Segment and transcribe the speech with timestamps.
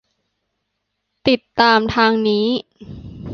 [1.27, 2.47] ติดตามทางนี้